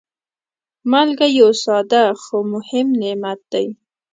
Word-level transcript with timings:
مالګه 0.91 1.27
یو 1.39 1.49
ساده، 1.63 2.03
خو 2.21 2.37
مهم 2.53 2.87
نعمت 3.01 3.39
دی. 3.51 3.67